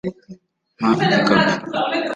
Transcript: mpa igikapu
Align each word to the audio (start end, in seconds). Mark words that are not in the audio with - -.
mpa 0.87 1.03
igikapu 1.05 1.33